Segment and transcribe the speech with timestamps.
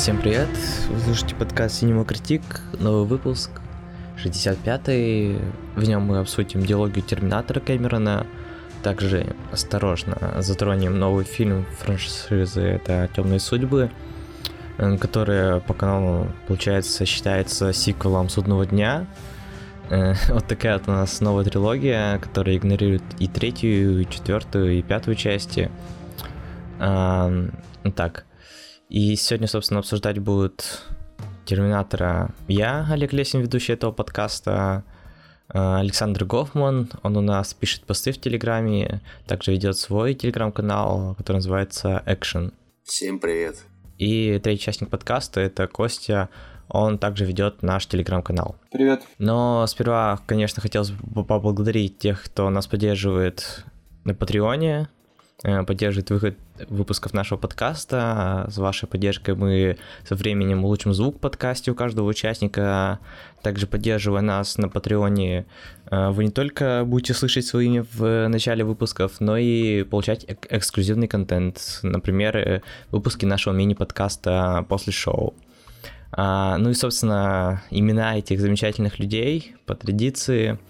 [0.00, 0.48] Всем привет!
[0.88, 2.40] Вы слушаете подкаст Cinema Critic,
[2.78, 3.50] новый выпуск,
[4.16, 5.38] 65-й.
[5.76, 8.26] В нем мы обсудим диалогию Терминатора Кэмерона,
[8.82, 13.90] также осторожно затронем новый фильм франшизы «Это Темные судьбы»,
[14.78, 19.04] который по каналу, получается, считается сиквелом «Судного дня».
[19.90, 24.82] Э, вот такая вот у нас новая трилогия, которая игнорирует и третью, и четвертую, и
[24.82, 25.70] пятую части.
[26.78, 28.24] Так,
[28.90, 30.82] и сегодня, собственно, обсуждать будут
[31.44, 34.82] Терминатора я, Олег Лесин, ведущий этого подкаста,
[35.48, 41.36] э, Александр Гофман, он у нас пишет посты в Телеграме, также ведет свой Телеграм-канал, который
[41.36, 42.52] называется Action.
[42.82, 43.58] Всем привет.
[43.96, 46.28] И третий участник подкаста это Костя,
[46.68, 48.56] он также ведет наш телеграм-канал.
[48.72, 49.02] Привет.
[49.18, 53.64] Но сперва, конечно, хотелось бы поблагодарить тех, кто нас поддерживает
[54.04, 54.88] на Патреоне.
[55.42, 56.36] Э, поддерживает выход
[56.68, 58.46] выпусков нашего подкаста.
[58.50, 62.98] С вашей поддержкой мы со временем улучшим звук в подкасте у каждого участника.
[63.42, 65.46] Также поддерживая нас на Патреоне,
[65.90, 70.46] э, вы не только будете слышать свои имя в начале выпусков, но и получать эк-
[70.50, 71.80] эксклюзивный контент.
[71.82, 72.60] Например, э,
[72.90, 75.32] выпуски нашего мини-подкаста после шоу.
[76.12, 80.58] А, ну и, собственно, имена этих замечательных людей по традиции–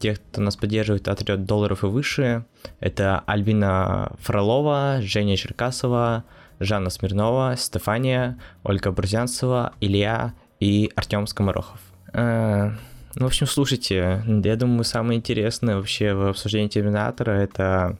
[0.00, 2.44] тех, кто нас поддерживает от 3 долларов и выше,
[2.80, 6.24] это Альбина Фролова, Женя Черкасова,
[6.58, 11.80] Жанна Смирнова, Стефания, Ольга Бурзянцева, Илья и Артем Скоморохов.
[12.12, 12.72] Э,
[13.14, 17.98] ну, в общем, слушайте, я думаю, самое интересное вообще в обсуждении Терминатора это,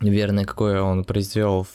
[0.00, 1.66] наверное, какое он произвел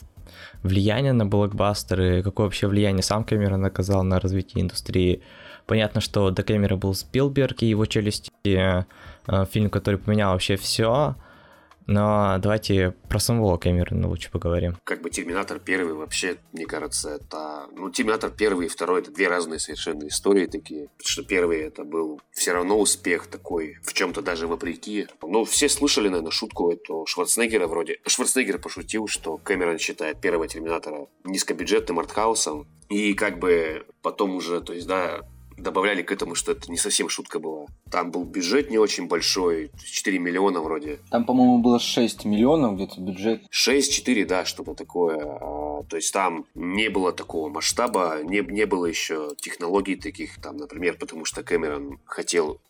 [0.62, 5.22] влияние на блокбастеры, какое вообще влияние сам Кэмерон оказал на развитие индустрии.
[5.66, 8.30] Понятно, что до Кэмера был Спилберг и его челюсти,
[9.50, 11.16] фильм, который поменял вообще все.
[11.86, 14.76] Но давайте про самого Кэмерона лучше поговорим.
[14.84, 17.66] Как бы Терминатор первый вообще, мне кажется, это...
[17.72, 20.88] Ну, Терминатор первый и второй это две разные совершенно истории такие.
[20.96, 25.08] Потому что первый это был все равно успех такой, в чем-то даже вопреки.
[25.22, 27.98] Ну, все слышали, наверное, шутку эту Шварценеггера вроде.
[28.06, 32.68] Шварценеггер пошутил, что Кэмерон считает первого Терминатора низкобюджетным артхаусом.
[32.88, 35.22] И как бы потом уже, то есть, да,
[35.56, 37.66] добавляли к этому, что это не совсем шутка была.
[37.90, 40.98] Там был бюджет не очень большой, 4 миллиона вроде.
[41.10, 43.42] Там, по-моему, было 6 миллионов где-то бюджет.
[43.50, 45.18] 6-4, да, что-то такое.
[45.18, 50.56] А, то есть там не было такого масштаба, не, не было еще технологий таких, там,
[50.56, 52.60] например, потому что Кэмерон хотел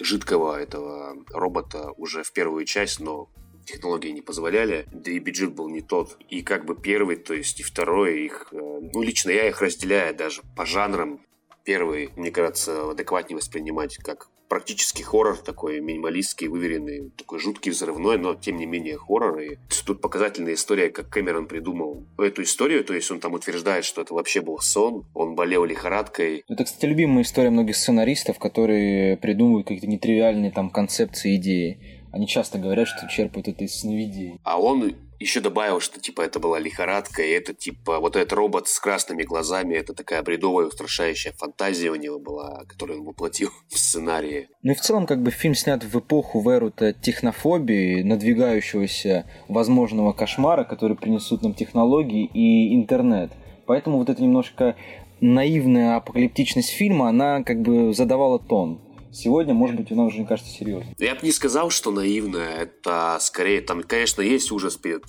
[0.00, 3.28] жидкого этого робота уже в первую часть, но
[3.64, 6.18] технологии не позволяли, да и бюджет был не тот.
[6.28, 10.14] И как бы первый, то есть и второй, их, э, ну, лично я их разделяю
[10.14, 11.20] даже по жанрам
[11.64, 18.34] первый, мне кажется, адекватнее воспринимать как практически хоррор такой минималистский, выверенный, такой жуткий, взрывной, но
[18.34, 19.40] тем не менее хоррор.
[19.40, 19.56] И
[19.86, 24.12] тут показательная история, как Кэмерон придумал эту историю, то есть он там утверждает, что это
[24.12, 26.44] вообще был сон, он болел лихорадкой.
[26.48, 32.02] Это, кстати, любимая история многих сценаристов, которые придумывают какие-то нетривиальные там концепции, идеи.
[32.12, 34.38] Они часто говорят, что черпают это из сновидений.
[34.44, 38.68] А он еще добавил, что типа это была лихорадка, и это типа вот этот робот
[38.68, 43.78] с красными глазами, это такая бредовая, устрашающая фантазия у него была, которую он воплотил в
[43.78, 44.48] сценарии.
[44.62, 50.12] Ну и в целом как бы фильм снят в эпоху в эру технофобии, надвигающегося возможного
[50.12, 53.32] кошмара, который принесут нам технологии и интернет.
[53.66, 54.76] Поэтому вот эта немножко
[55.20, 58.80] наивная апокалиптичность фильма, она как бы задавала тон.
[59.12, 60.94] Сегодня, может быть, она уже не кажется серьезной.
[60.98, 62.56] Я бы не сказал, что наивная.
[62.56, 65.04] Это скорее, там, конечно, есть ужас перед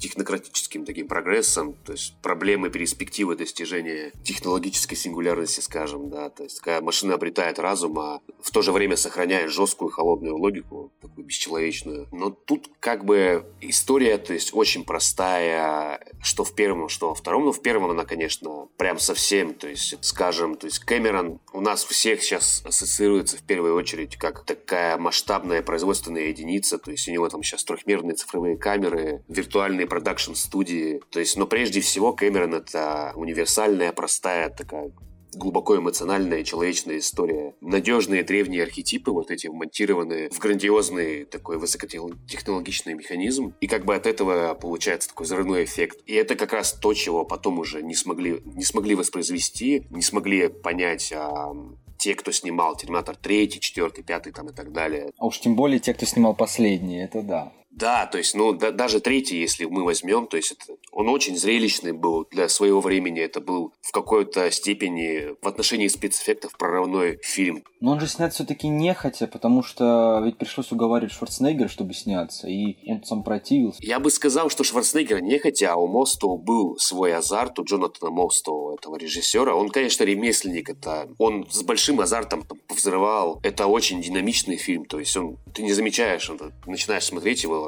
[0.00, 6.80] технократическим таким прогрессом, то есть проблемы, перспективы достижения технологической сингулярности, скажем, да, то есть такая
[6.80, 12.08] машина обретает разум, а в то же время сохраняет жесткую холодную логику, такую бесчеловечную.
[12.12, 17.44] Но тут как бы история, то есть очень простая, что в первом, что во втором,
[17.44, 21.84] но в первом она, конечно, прям совсем, то есть, скажем, то есть Кэмерон у нас
[21.84, 27.28] всех сейчас ассоциируется в первую очередь как такая масштабная производственная единица, то есть у него
[27.28, 31.02] там сейчас трехмерные цифровые камеры, виртуальные продакшн-студии.
[31.10, 34.90] То есть, но прежде всего Кэмерон это универсальная, простая такая
[35.34, 37.54] глубоко эмоциональная человечная история.
[37.60, 43.54] Надежные древние архетипы, вот эти вмонтированные в грандиозный такой высокотехнологичный механизм.
[43.60, 45.98] И как бы от этого получается такой взрывной эффект.
[46.06, 50.48] И это как раз то, чего потом уже не смогли, не смогли воспроизвести, не смогли
[50.48, 51.52] понять а,
[51.98, 55.10] те, кто снимал Терминатор 3, 4, 5 там и так далее.
[55.18, 57.52] А уж тем более те, кто снимал последний, это да.
[57.70, 61.36] Да, то есть, ну, да, даже третий, если мы возьмем, то есть это, он очень
[61.36, 63.20] зрелищный был для своего времени.
[63.20, 67.62] Это был в какой-то степени в отношении спецэффектов прорывной фильм.
[67.80, 72.76] Но он же снят все-таки нехотя, потому что ведь пришлось уговаривать Шварценеггера, чтобы сняться, и
[72.90, 73.78] он сам противился.
[73.82, 78.74] Я бы сказал, что Шварценеггер нехотя, а у Мостоу был свой азарт, у Джонатана Мостоу,
[78.74, 79.54] этого режиссера.
[79.54, 83.40] Он, конечно, ремесленник, это он с большим азартом там, взрывал.
[83.42, 87.59] Это очень динамичный фильм, то есть он, ты не замечаешь, он, начинаешь смотреть его,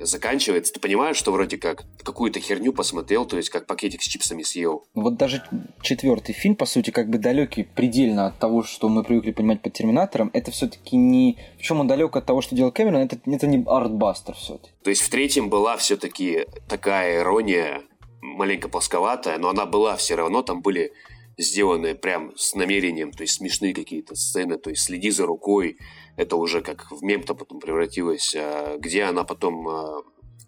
[0.00, 4.42] заканчивается, ты понимаешь, что вроде как какую-то херню посмотрел, то есть как пакетик с чипсами
[4.42, 4.84] съел.
[4.94, 5.42] Вот даже
[5.82, 9.72] четвертый фильм, по сути, как бы далекий предельно от того, что мы привыкли понимать под
[9.72, 11.38] Терминатором, это все-таки не...
[11.58, 14.72] В чем он далек от того, что делал Кэмерон, это, это не артбастер все-таки.
[14.82, 17.82] То есть в третьем была все-таки такая ирония,
[18.20, 20.92] маленько плосковатая, но она была все равно, там были
[21.38, 25.78] сделаны прям с намерением, то есть смешные какие-то сцены, то есть следи за рукой,
[26.16, 30.02] это уже как в мем-то потом превратилось, а, где она потом а,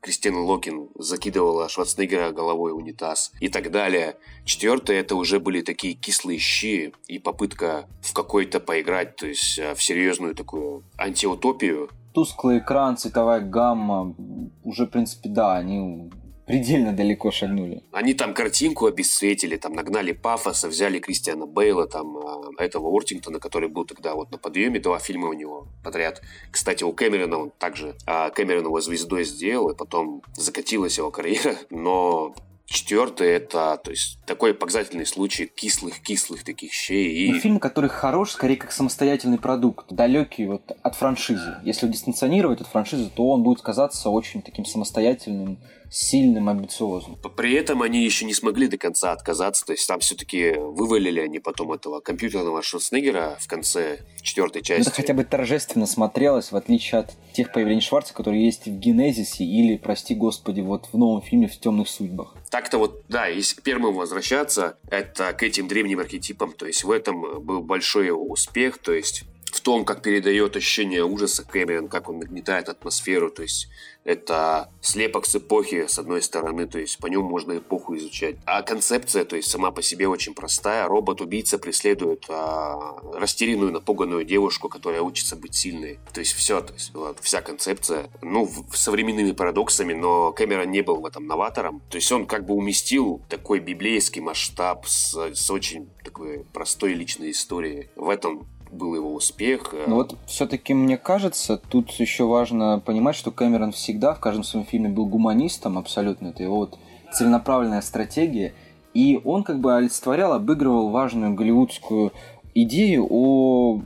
[0.05, 4.16] Кристина Локин закидывала Шварценеггера головой в унитаз и так далее.
[4.44, 9.75] Четвертое, это уже были такие кислые щи и попытка в какой-то поиграть, то есть а,
[9.75, 11.88] в серьезную такую антиутопию.
[12.12, 14.14] Тусклый экран, цветовая гамма,
[14.62, 16.11] уже, в принципе, да, они
[16.46, 17.82] предельно далеко шагнули.
[17.93, 23.69] Они там картинку обесцветили, там нагнали пафоса, взяли Кристиана Бейла, там а, этого Уортингтона, который
[23.69, 26.23] был тогда вот на подъеме, два фильма у него подряд.
[26.50, 31.56] Кстати, у Кэмерона он также а, Кэмерон его звездой сделал, и потом закатилась его карьера,
[31.70, 32.35] но
[32.67, 37.12] Четвертый это, то есть, такой показательный случай кислых-кислых таких щей.
[37.12, 37.32] И...
[37.32, 41.58] Ну, фильм, который хорош, скорее, как самостоятельный продукт, далекий вот от франшизы.
[41.62, 45.58] Если дистанционировать от франшизы, то он будет казаться очень таким самостоятельным,
[45.90, 47.16] сильным, амбициозным.
[47.36, 51.38] При этом они еще не смогли до конца отказаться, то есть там все-таки вывалили они
[51.38, 54.88] потом этого компьютерного Шварценеггера в конце четвертой части.
[54.88, 59.44] Это хотя бы торжественно смотрелось, в отличие от тех появлений Шварца, которые есть в Генезисе
[59.44, 62.34] или, прости господи, вот в новом фильме «В темных судьбах».
[62.50, 66.90] Так-то вот, да, если к первому возвращаться, это к этим древним архетипам, то есть в
[66.90, 72.18] этом был большой успех, то есть в том, как передает ощущение ужаса Кэмерон, как он
[72.18, 73.68] нагнетает атмосферу, то есть
[74.04, 78.36] это слепок с эпохи, с одной стороны, то есть по нему можно эпоху изучать.
[78.44, 80.86] А концепция, то есть сама по себе очень простая.
[80.86, 85.98] Робот-убийца преследует а, растерянную, напуганную девушку, которая учится быть сильной.
[86.12, 88.10] То есть все, то есть вот, вся концепция.
[88.20, 91.80] Ну, в, современными парадоксами, но Кэмерон не был в этом новатором.
[91.88, 97.30] То есть он как бы уместил такой библейский масштаб с, с очень такой простой личной
[97.30, 97.88] историей.
[97.96, 99.73] В этом был его успех.
[99.73, 99.85] Э.
[99.87, 104.67] Ну вот все-таки мне кажется, тут еще важно понимать, что Кэмерон всегда в каждом своем
[104.67, 106.29] фильме был гуманистом абсолютно.
[106.29, 106.79] Это его вот
[107.12, 108.55] целенаправленная стратегия.
[108.93, 112.12] И он как бы олицетворял, обыгрывал важную голливудскую
[112.55, 113.81] идею о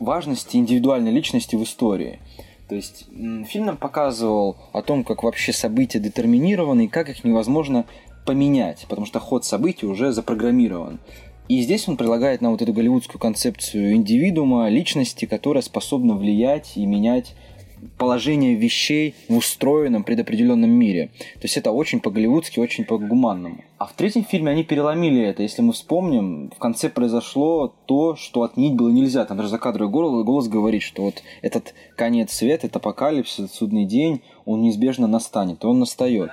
[0.00, 2.20] важности индивидуальной личности в истории.
[2.68, 3.06] То есть
[3.46, 7.86] фильм нам показывал о том, как вообще события детерминированы и как их невозможно
[8.26, 10.98] поменять, потому что ход событий уже запрограммирован.
[11.48, 16.84] И здесь он предлагает нам вот эту голливудскую концепцию индивидуума, личности, которая способна влиять и
[16.84, 17.34] менять
[17.96, 21.10] положение вещей в устроенном предопределенном мире.
[21.34, 23.64] То есть это очень по-голливудски, очень по-гуманному.
[23.78, 25.42] А в третьем фильме они переломили это.
[25.42, 29.24] Если мы вспомним, в конце произошло то, что отменить было нельзя.
[29.24, 33.84] Там даже закадровый голос, голос говорит, что вот этот конец света, этот апокалипсис, этот судный
[33.84, 36.30] день, он неизбежно настанет, он настает.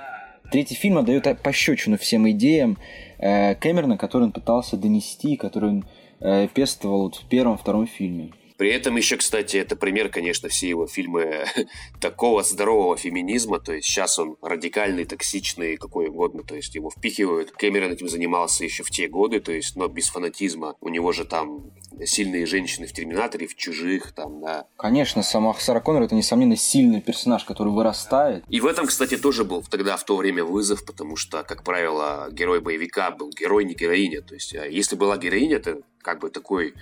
[0.50, 2.78] Третий фильм отдает пощечину всем идеям
[3.18, 5.84] э, Кэмерона, который он пытался донести, который он
[6.20, 8.30] э, пестовал вот в первом-втором фильме.
[8.56, 11.46] При этом еще, кстати, это пример, конечно, все его фильмы
[12.00, 17.52] такого здорового феминизма, то есть сейчас он радикальный, токсичный, какой угодно, то есть его впихивают.
[17.52, 20.74] Кэмерон этим занимался еще в те годы, то есть, но без фанатизма.
[20.80, 21.72] У него же там
[22.04, 24.66] сильные женщины в Терминаторе, в Чужих, там, да.
[24.76, 28.44] Конечно, сама Сара Коннор это, несомненно, сильный персонаж, который вырастает.
[28.48, 32.28] И в этом, кстати, тоже был тогда в то время вызов, потому что, как правило,
[32.30, 34.22] герой боевика был герой, не героиня.
[34.22, 36.74] То есть, а если была героиня, это как бы такой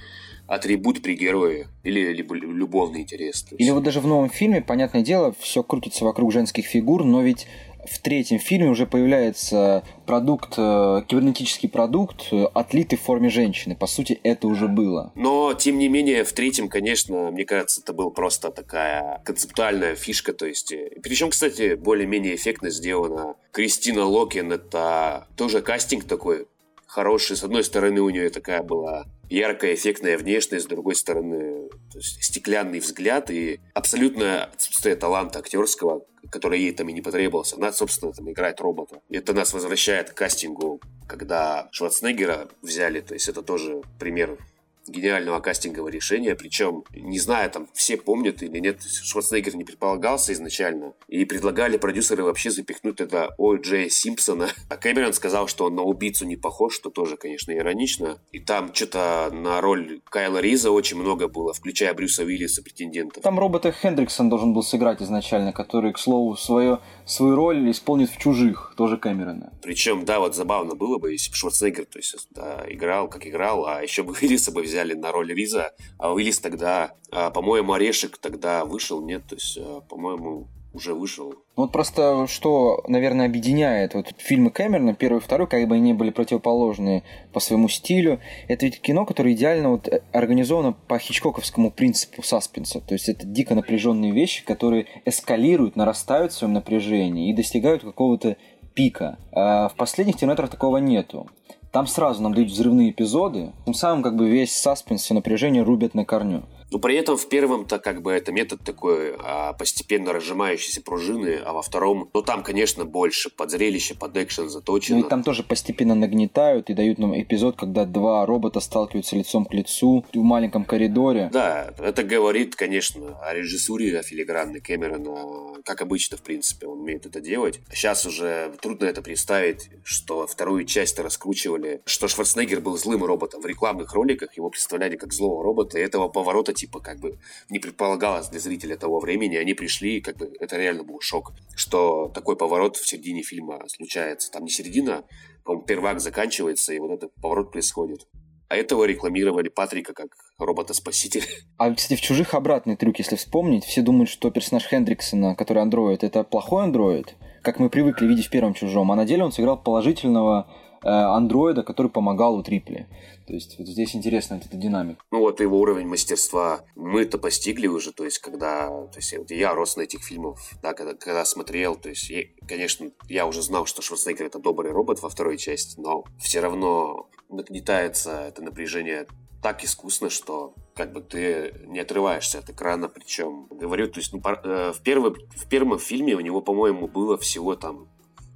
[0.47, 3.47] атрибут при герое или либо любовный интерес.
[3.57, 7.47] Или вот даже в новом фильме, понятное дело, все крутится вокруг женских фигур, но ведь
[7.87, 13.75] в третьем фильме уже появляется продукт, э, кибернетический продукт, э, отлитый в форме женщины.
[13.75, 15.12] По сути, это уже было.
[15.14, 20.33] Но, тем не менее, в третьем, конечно, мне кажется, это был просто такая концептуальная фишка.
[20.33, 23.37] То есть, э, причем, кстати, более-менее эффектно сделано.
[23.52, 26.47] Кристина Локин— это тоже кастинг такой
[26.94, 27.36] хороший.
[27.36, 31.68] С одной стороны, у нее такая была яркая, эффектная внешность, с другой стороны,
[32.00, 37.56] стеклянный взгляд и абсолютное отсутствие таланта актерского, который ей там и не потребовался.
[37.56, 39.00] Она, собственно, там играет робота.
[39.08, 43.00] И это нас возвращает к кастингу, когда Шварценеггера взяли.
[43.00, 44.38] То есть это тоже пример
[44.86, 50.92] гениального кастингового решения, причем, не знаю, там все помнят или нет, Шварценеггер не предполагался изначально,
[51.08, 53.56] и предлагали продюсеры вообще запихнуть это О.
[53.56, 58.18] Джея Симпсона, а Кэмерон сказал, что он на убийцу не похож, что тоже, конечно, иронично,
[58.32, 63.22] и там что-то на роль Кайла Риза очень много было, включая Брюса Уиллиса, претендентов.
[63.22, 68.18] Там робота Хендриксон должен был сыграть изначально, который, к слову, свое, свою роль исполнит в
[68.18, 69.52] «Чужих», тоже Кэмерона.
[69.62, 73.66] Причем, да, вот забавно было бы, если бы Шварценеггер, то есть, да, играл, как играл,
[73.66, 78.19] а еще бы Уиллиса бы взяли на роль Риза, а Уиллис тогда, а, по-моему, Орешек
[78.19, 81.28] тогда вышел, нет, то есть, а, по-моему, уже вышел.
[81.57, 85.95] Ну, вот просто что, наверное, объединяет вот фильмы Кэмерона, первый и второй, как бы они
[85.95, 91.71] были противоположные по своему стилю, это ведь кино, которое идеально вот э, организовано по хичкоковскому
[91.71, 92.81] принципу саспенса.
[92.81, 98.37] То есть это дико напряженные вещи, которые эскалируют, нарастают в своем напряжении и достигают какого-то
[98.75, 99.19] пика.
[99.31, 101.31] А в последних Терминаторах такого нету.
[101.75, 105.93] Там сразу нам дают взрывные эпизоды, тем самым как бы весь саспенс и напряжение рубят
[105.93, 106.45] на корню.
[106.75, 111.52] Но при этом в первом-то как бы это метод такой а, постепенно разжимающейся пружины, а
[111.52, 114.99] во втором, ну там, конечно, больше под зрелище, под экшен заточено.
[114.99, 119.45] Ну и там тоже постепенно нагнетают и дают нам эпизод, когда два робота сталкиваются лицом
[119.45, 121.31] к лицу в маленьком коридоре.
[121.33, 127.07] Да, это говорит, конечно, о режиссуре, о филигранной Кэмерона, как обычно, в принципе, он умеет
[127.07, 127.61] это делать.
[127.73, 133.43] Сейчас уже трудно это представить, что вторую часть раскручивали, что Шварценеггер был злым роботом.
[133.43, 137.18] В рекламных роликах его представляли как злого робота, и этого поворота типа, как бы
[137.50, 139.37] не предполагалось для зрителя того времени.
[139.37, 144.30] Они пришли, как бы, это реально был шок, что такой поворот в середине фильма случается.
[144.30, 145.04] Там не середина,
[145.44, 148.06] по-моему, первак заканчивается, и вот этот поворот происходит.
[148.49, 151.25] А этого рекламировали Патрика как робота-спасителя.
[151.56, 153.64] А, кстати, в «Чужих» обратный трюк, если вспомнить.
[153.64, 158.30] Все думают, что персонаж Хендриксона, который андроид, это плохой андроид, как мы привыкли видеть в
[158.30, 160.50] первом «Чужом», а на деле он сыграл положительного
[160.84, 162.88] андроида, который помогал у Трипли.
[163.26, 165.02] То есть вот здесь интересна эта динамика.
[165.10, 169.54] Ну вот его уровень мастерства мы-то постигли уже, то есть когда, то есть вот я
[169.54, 173.66] рос на этих фильмах, да, когда, когда смотрел, то есть, я, конечно, я уже знал,
[173.66, 179.06] что Шварценеггер это добрый робот во второй части, но все равно нагнетается это напряжение
[179.42, 184.22] так искусно, что как бы ты не отрываешься от экрана, причем говорю, то есть ну,
[184.24, 187.88] э, в, первом, в первом фильме у него, по-моему, было всего там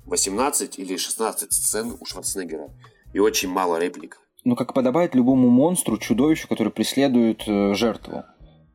[0.08, 2.70] 18 или 16 сцен у Шварценеггера
[3.12, 8.24] и очень мало реплик ну, как подобает любому монстру, чудовищу, который преследует э, жертву.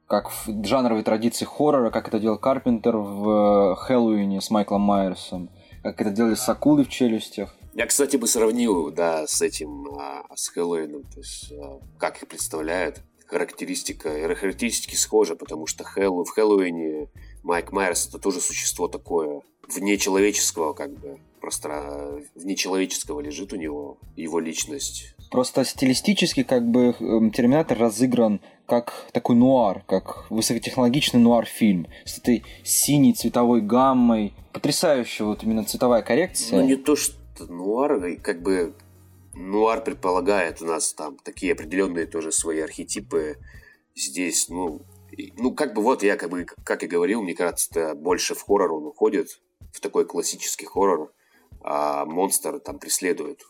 [0.07, 5.49] Как в жанровой традиции хоррора, как это делал Карпентер в э, Хэллоуине с Майклом Майерсом,
[5.81, 7.55] как это делали с акулой в челюстях.
[7.73, 12.29] Я, кстати, бы сравнил, да, с этим, а, с Хэллоуином, то есть, а, как их
[12.29, 13.01] представляют.
[13.25, 17.07] Характеристика, характеристики схожи, потому что Хэллоу, в Хэллоуине
[17.43, 23.57] Майк Майерс это тоже существо такое, вне человеческого, как бы, пространства, вне человеческого лежит у
[23.57, 25.13] него его личность.
[25.29, 32.43] Просто стилистически как бы эм, Терминатор разыгран как такой нуар, как высокотехнологичный нуар-фильм с этой
[32.63, 34.33] синей цветовой гаммой.
[34.53, 36.61] Потрясающая вот именно цветовая коррекция.
[36.61, 37.15] Ну не то, что
[37.49, 38.73] нуар, как бы
[39.33, 43.37] нуар предполагает у нас там такие определенные тоже свои архетипы.
[43.95, 44.81] Здесь, ну,
[45.37, 48.41] ну, как бы вот я, как бы, как и говорил, мне кажется, это больше в
[48.41, 49.41] хоррор он уходит,
[49.71, 51.11] в такой классический хоррор,
[51.61, 53.41] а монстр там преследует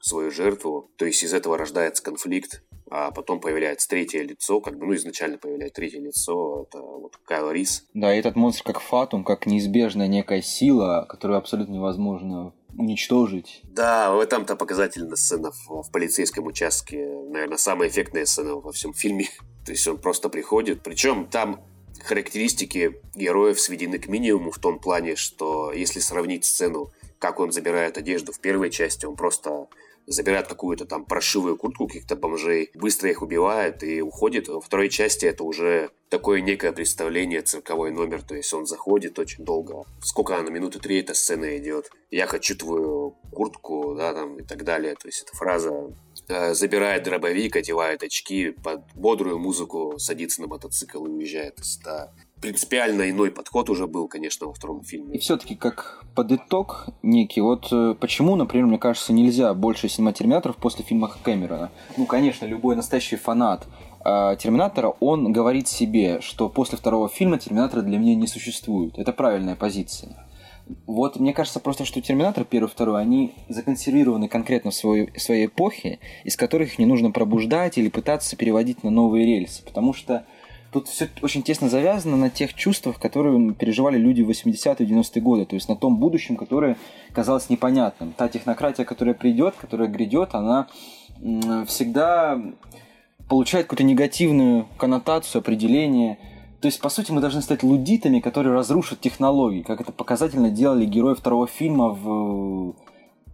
[0.00, 0.90] свою жертву.
[0.96, 5.38] То есть из этого рождается конфликт, а потом появляется третье лицо, как бы, ну, изначально
[5.38, 7.86] появляется третье лицо, это вот Кайл Рис.
[7.94, 13.62] Да, этот монстр как фатум, как неизбежная некая сила, которую абсолютно невозможно уничтожить.
[13.64, 18.92] Да, в этом-то показательная сцена в, в полицейском участке, наверное, самая эффектная сцена во всем
[18.94, 19.28] фильме.
[19.64, 21.62] То есть он просто приходит, причем там
[22.04, 27.98] характеристики героев сведены к минимуму в том плане, что если сравнить сцену, как он забирает
[27.98, 29.68] одежду в первой части, он просто
[30.10, 34.48] забирает какую-то там прошивую куртку каких-то бомжей, быстро их убивает и уходит.
[34.48, 39.44] Во второй части это уже такое некое представление, цирковой номер, то есть он заходит очень
[39.44, 39.84] долго.
[40.02, 41.90] Сколько на минуты три эта сцена идет.
[42.10, 44.96] Я хочу твою куртку, да, там и так далее.
[44.96, 45.94] То есть эта фраза
[46.28, 51.58] э, забирает дробовик, одевает очки, под бодрую музыку садится на мотоцикл и уезжает.
[51.84, 55.16] Да, принципиально иной подход уже был, конечно, во втором фильме.
[55.16, 60.18] И все-таки как под итог некий, вот э, почему, например, мне кажется, нельзя больше снимать
[60.18, 61.70] Терминаторов после фильма Кэмерона?
[61.96, 63.66] Ну, конечно, любой настоящий фанат
[64.04, 68.98] э, Терминатора, он говорит себе, что после второго фильма Терминатора для меня не существует.
[68.98, 70.26] Это правильная позиция.
[70.86, 75.46] Вот мне кажется просто, что Терминатор первый и второй, они законсервированы конкретно в своей, своей
[75.46, 80.24] эпохе, из которых не нужно пробуждать или пытаться переводить на новые рельсы, потому что
[80.72, 85.44] тут все очень тесно завязано на тех чувствах, которые переживали люди в 80-е 90-е годы,
[85.44, 86.76] то есть на том будущем, которое
[87.12, 88.12] казалось непонятным.
[88.12, 90.68] Та технократия, которая придет, которая грядет, она
[91.66, 92.40] всегда
[93.28, 96.18] получает какую-то негативную коннотацию, определение.
[96.60, 100.84] То есть, по сути, мы должны стать лудитами, которые разрушат технологии, как это показательно делали
[100.84, 102.74] герои второго фильма в,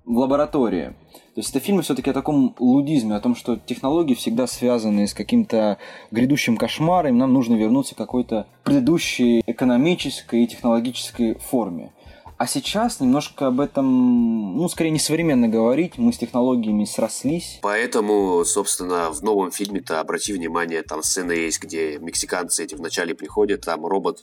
[0.06, 0.94] в лаборатории.
[1.34, 5.12] То есть это фильмы все-таки о таком лудизме, о том, что технологии всегда связаны с
[5.12, 5.76] каким-то
[6.10, 11.92] грядущим кошмаром, нам нужно вернуться к какой-то предыдущей экономической и технологической форме.
[12.38, 17.58] А сейчас немножко об этом, ну, скорее не современно говорить, мы с технологиями срослись.
[17.62, 23.62] Поэтому, собственно, в новом фильме-то, обрати внимание, там сцена есть, где мексиканцы эти вначале приходят,
[23.62, 24.22] там робот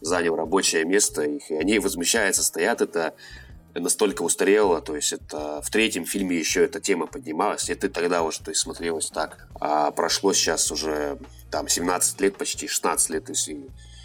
[0.00, 3.14] занял рабочее место, их, и они возмущаются, стоят, это
[3.74, 8.22] настолько устарело, то есть это в третьем фильме еще эта тема поднималась, и ты тогда
[8.22, 9.48] уже то есть, смотрелось так.
[9.60, 11.18] А прошло сейчас уже
[11.50, 13.50] там 17 лет, почти 16 лет, то есть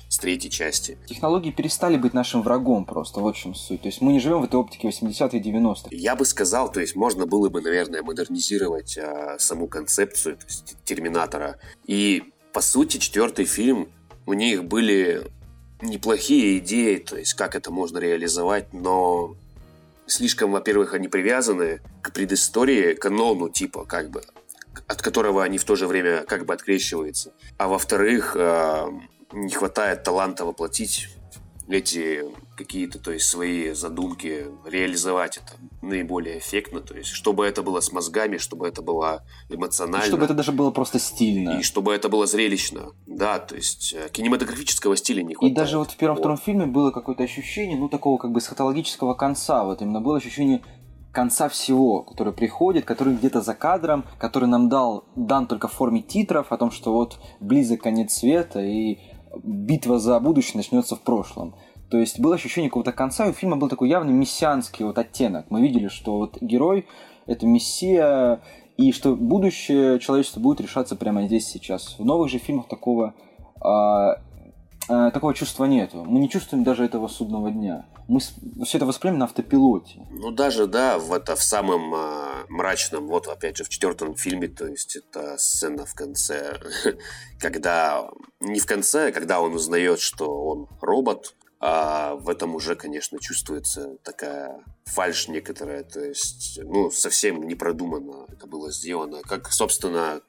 [0.09, 0.97] с третьей части.
[1.05, 3.81] Технологии перестали быть нашим врагом просто, вот в чем суть.
[3.81, 5.89] То есть мы не живем в этой оптике 80-х, 90-х.
[5.91, 10.77] Я бы сказал, то есть можно было бы, наверное, модернизировать а, саму концепцию то есть,
[10.86, 11.59] Терминатора.
[11.86, 13.89] И, по сути, четвертый фильм,
[14.25, 15.24] у них были
[15.81, 19.36] неплохие идеи, то есть как это можно реализовать, но
[20.07, 24.23] слишком, во-первых, они привязаны к предыстории, канону типа, как бы,
[24.87, 27.33] от которого они в то же время как бы открещиваются.
[27.57, 28.87] А во-вторых, э,
[29.33, 31.09] не хватает таланта воплотить
[31.67, 32.25] эти
[32.57, 37.91] какие-то, то есть свои задумки, реализовать это наиболее эффектно, то есть чтобы это было с
[37.91, 40.03] мозгами, чтобы это было эмоционально.
[40.03, 41.59] И чтобы это даже было просто стильно.
[41.59, 45.53] И чтобы это было зрелищно, да, то есть э, кинематографического стиля не хватает.
[45.53, 49.63] И даже вот в первом-втором фильме было какое-то ощущение, ну, такого как бы эсхатологического конца,
[49.63, 50.61] вот именно было ощущение
[51.11, 56.01] конца всего, который приходит, который где-то за кадром, который нам дал, дан только в форме
[56.01, 58.99] титров о том, что вот близок конец света и
[59.43, 61.55] битва за будущее начнется в прошлом.
[61.89, 65.46] То есть было ощущение какого-то конца, и у фильма был такой явный мессианский вот оттенок.
[65.50, 66.86] Мы видели, что вот герой—
[67.25, 68.41] это мессия,
[68.77, 71.96] и что будущее человечества будет решаться прямо здесь сейчас.
[71.98, 73.15] В новых же фильмах такого,
[73.60, 74.22] а,
[74.88, 76.03] а, такого чувства нету.
[76.06, 77.86] Мы не чувствуем даже этого судного дня.
[78.08, 80.06] Мы все это воспринимаем на автопилоте.
[80.12, 84.48] Ну даже да, в это в самом а, мрачном, вот опять же в четвертом фильме,
[84.48, 86.60] то есть это сцена в конце,
[87.39, 88.08] когда
[88.39, 93.97] не в конце, когда он узнает, что он робот, а в этом уже, конечно, чувствуется
[94.03, 99.21] такая фальш некоторая, то есть, ну, совсем не продуманно это было сделано.
[99.23, 100.21] Как, собственно,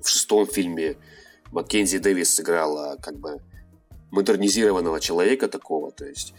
[0.00, 0.96] в шестом фильме
[1.50, 3.40] Маккензи Дэвис сыграла как бы
[4.10, 6.32] модернизированного человека такого, то есть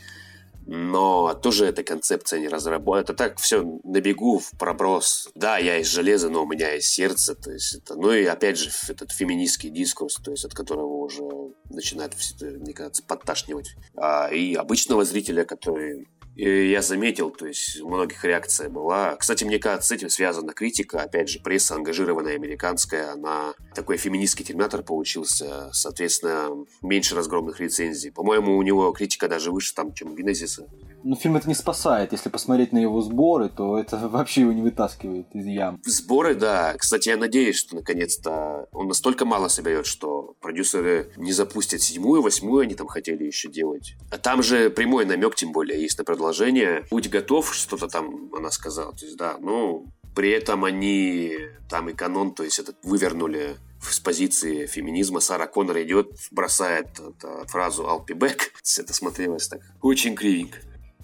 [0.71, 3.01] но тоже эта концепция не разработана.
[3.01, 5.29] Это так все на бегу в проброс.
[5.33, 7.33] Да, я из железа, но у меня есть сердце.
[7.33, 11.23] То есть это, ну и опять же этот феминистский дискурс, то есть от которого уже
[11.71, 13.75] начинает, мне кажется, подташнивать.
[13.95, 16.07] А, и обычного зрителя, который
[16.39, 19.17] и я заметил, то есть у многих реакция была.
[19.17, 21.01] Кстати, мне кажется, с этим связана критика.
[21.01, 25.69] Опять же, пресса ангажированная американская, она такой феминистский терминатор получился.
[25.73, 28.13] Соответственно, меньше разгромных рецензий.
[28.13, 30.65] По-моему, у него критика даже выше, там, чем у Генезиса.
[31.03, 32.11] Но фильм это не спасает.
[32.11, 35.81] Если посмотреть на его сборы, то это вообще его не вытаскивает из ям.
[35.85, 36.73] Сборы, да.
[36.77, 42.63] Кстати, я надеюсь, что наконец-то он настолько мало соберет, что продюсеры не запустят седьмую, восьмую,
[42.63, 43.95] они там хотели еще делать.
[44.11, 46.85] А там же прямой намек, тем более, есть на продолжение.
[46.91, 48.93] Будь готов, что-то там она сказала.
[48.93, 49.85] То есть, да, ну,
[50.15, 51.37] при этом они
[51.69, 57.47] там и канон, то есть этот вывернули с позиции феминизма Сара Коннор идет, бросает это,
[57.47, 58.39] фразу «I'll be back».
[58.77, 60.57] Это смотрелось так очень кривенько.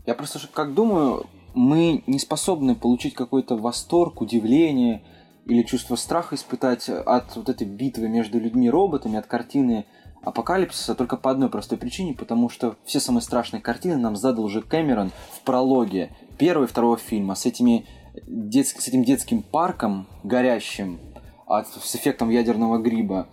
[0.05, 5.01] Я просто как думаю, мы не способны получить какой-то восторг, удивление
[5.45, 9.85] или чувство страха испытать от вот этой битвы между людьми и роботами, от картины
[10.21, 14.61] апокалипсиса только по одной простой причине, потому что все самые страшные картины нам задал уже
[14.61, 17.85] Кэмерон в прологе первого и второго фильма с, этими
[18.27, 18.67] дет...
[18.67, 20.99] с этим детским парком горящим,
[21.45, 21.67] от...
[21.67, 23.27] с эффектом ядерного гриба.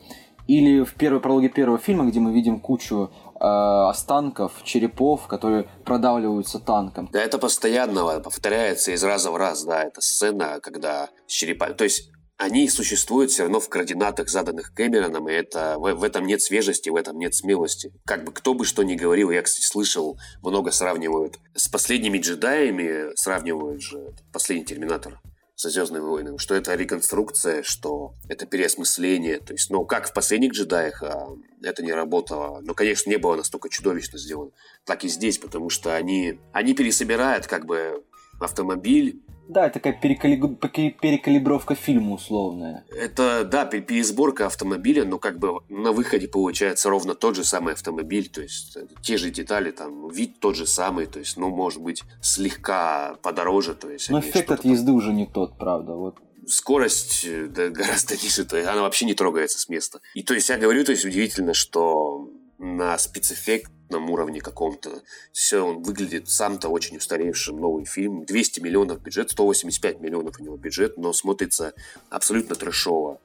[0.48, 3.10] Или в первой прологе первого фильма, где мы видим кучу
[3.42, 7.08] останков, черепов, которые продавливаются танком.
[7.12, 11.70] Да, это постоянно повторяется из раза в раз, да, эта сцена, когда черепа...
[11.74, 16.26] То есть они существуют все равно в координатах, заданных Кэмероном, и это, в, в этом
[16.26, 17.92] нет свежести, в этом нет смелости.
[18.04, 23.14] Как бы кто бы что ни говорил, я, кстати, слышал, много сравнивают с последними джедаями,
[23.16, 25.20] сравнивают же последний Терминатор
[25.54, 29.38] со Звездными войнами, что это реконструкция, что это переосмысление.
[29.38, 31.28] То есть, ну, как в последних джедаях а,
[31.62, 32.60] это не работало.
[32.62, 34.50] Но, конечно, не было настолько чудовищно сделано.
[34.84, 38.02] Так и здесь, потому что они, они пересобирают как бы
[38.40, 40.36] автомобиль да, такая перекали...
[40.36, 42.84] перекалибровка фильма условная.
[42.90, 48.28] Это, да, пересборка автомобиля, но как бы на выходе получается ровно тот же самый автомобиль,
[48.28, 51.80] то есть э, те же детали, там, вид тот же самый, то есть, ну, может
[51.80, 54.10] быть, слегка подороже, то есть...
[54.10, 54.94] Но эффект от езды там...
[54.96, 59.14] уже не тот, правда, вот скорость э, да, гораздо ниже, то есть она вообще не
[59.14, 60.00] трогается с места.
[60.14, 62.28] И то есть я говорю, то есть удивительно, что
[62.62, 68.24] на спецэффектном уровне каком-то все он выглядит сам-то очень устаревшим новый фильм.
[68.24, 71.74] 200 миллионов бюджет, 185 миллионов у него бюджет, но смотрится
[72.08, 73.20] абсолютно трэшово.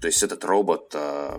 [0.00, 1.38] То есть этот робот, э,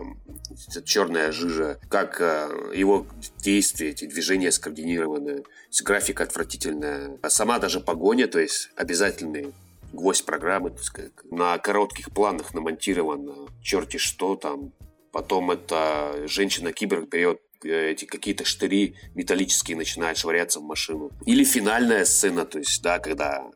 [0.86, 3.06] черная жижа, как э, его
[3.40, 5.44] действия, эти движения скоординированы,
[5.84, 9.54] графика отвратительная, а сама даже погоня, то есть обязательный
[9.92, 14.72] гвоздь программы, так сказать, на коротких планах намонтировано черти что там.
[15.12, 21.12] Потом эта женщина-киборг берет э, эти какие-то штыри металлические начинает швыряться в машину.
[21.26, 23.52] Или финальная сцена, то есть, да, когда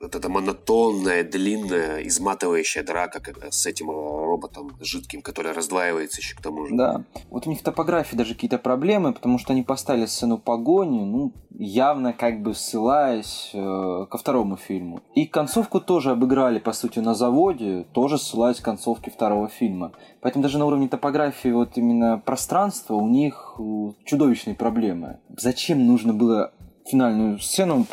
[0.00, 6.40] вот эта монотонная, длинная, изматывающая драка с этим э, роботом жидким, который раздваивается еще к
[6.40, 6.74] тому же.
[6.74, 7.04] Да.
[7.30, 11.32] Вот у них в топографии даже какие-то проблемы, потому что они поставили сцену погони, ну,
[11.50, 15.02] явно как бы ссылаясь э, ко второму фильму.
[15.14, 19.92] И концовку тоже обыграли, по сути, на заводе, тоже ссылаясь к концовке второго фильма.
[20.20, 23.56] Поэтому даже на уровне топографии вот именно пространства у них
[24.04, 25.18] чудовищные проблемы.
[25.36, 26.52] Зачем нужно было
[26.86, 27.86] финальную сцену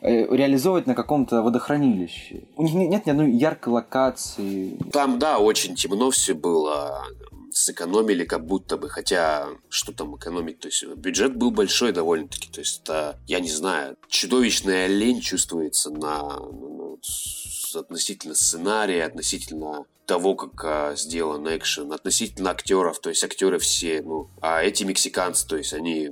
[0.00, 2.44] э, реализовывать на каком-то водохранилище.
[2.56, 4.78] У них нет ни одной яркой локации.
[4.92, 7.04] Там, да, очень темно все было.
[7.52, 12.58] Сэкономили как будто бы, хотя что там экономить, то есть бюджет был большой довольно-таки, то
[12.58, 16.96] есть это, я не знаю, чудовищная лень чувствуется на, на
[17.76, 24.28] относительно сценария, относительно того, как а, сделан экшен, относительно актеров, то есть актеры все, ну,
[24.40, 26.10] а эти мексиканцы, то есть они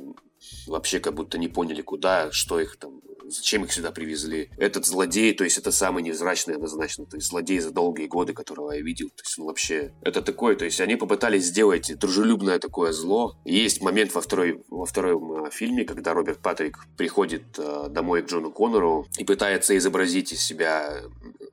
[0.67, 3.01] вообще как будто не поняли, куда, что их там
[3.33, 4.51] зачем их сюда привезли.
[4.57, 8.73] Этот злодей, то есть это самый невзрачный однозначно, то есть злодей за долгие годы, которого
[8.73, 12.93] я видел, то есть он вообще, это такое, то есть они попытались сделать дружелюбное такое
[12.93, 13.37] зло.
[13.45, 18.27] Есть момент во, второй, во втором э, фильме, когда Роберт Патрик приходит э, домой к
[18.27, 21.03] Джону Коннору и пытается изобразить из себя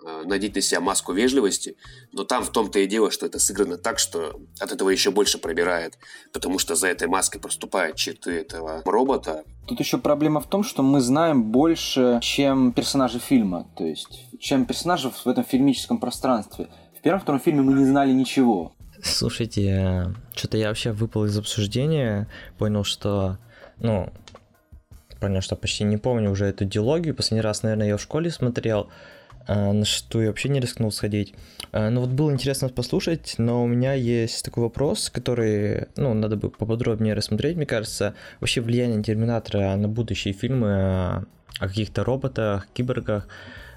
[0.01, 1.75] Э, надеть на себя маску вежливости,
[2.13, 5.39] но там в том-то и дело, что это сыграно так, что от этого еще больше
[5.39, 5.97] пробирает,
[6.31, 9.43] потому что за этой маской проступают черты этого робота.
[9.69, 14.65] Тут еще проблема в том, что мы знаем больше, чем персонажи фильма, то есть чем
[14.65, 16.69] персонажей в этом фильмическом пространстве.
[16.97, 18.71] В первом втором фильме мы не знали ничего.
[19.03, 22.27] Слушайте, э, что-то я вообще выпал из обсуждения,
[22.57, 23.37] понял, что,
[23.77, 24.11] ну,
[25.19, 27.13] понял, что почти не помню уже эту диалогию.
[27.13, 28.89] Последний раз, наверное, я в школе смотрел.
[29.47, 31.33] А, на что я вообще не рискнул сходить.
[31.71, 36.35] А, ну вот было интересно послушать, но у меня есть такой вопрос, который, ну, надо
[36.35, 38.13] бы поподробнее рассмотреть, мне кажется.
[38.39, 40.69] Вообще влияние Терминатора на будущие фильмы
[41.59, 43.27] о каких-то роботах, киборгах.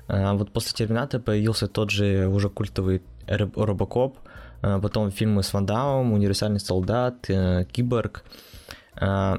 [0.08, 4.18] А, вот после Терминатора появился тот же уже культовый Робокоп,
[4.60, 8.24] потом фильмы с Ван Дамом, Универсальный солдат, э, Киборг.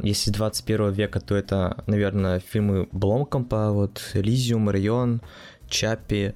[0.02, 5.22] Если 21 века, то это, наверное, фильмы Бломкомпа, вот Элизиум, Район,
[5.70, 6.34] Чаппи.